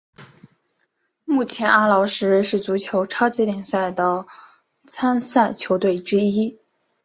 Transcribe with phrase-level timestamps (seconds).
[1.25, 4.25] 目前阿劳是瑞士足球超级联赛的
[4.87, 6.57] 参赛球队之一。